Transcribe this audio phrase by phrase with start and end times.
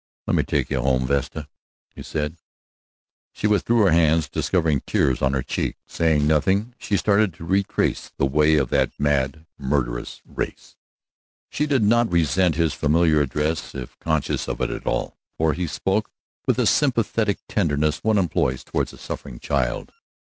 [0.25, 1.47] "Let me take you home, Vesta,"
[1.93, 2.37] he said.
[3.33, 5.77] She withdrew her hands, discovering tears on her cheeks.
[5.85, 10.75] Saying nothing, she started to retrace the way of that mad, murderous race.
[11.51, 15.67] She did not resent his familiar address, if conscious of it at all, for he
[15.67, 16.09] spoke
[16.47, 19.91] with the sympathetic tenderness one employs toward a suffering child.